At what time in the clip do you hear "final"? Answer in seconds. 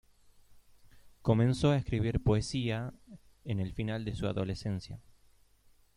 3.71-4.03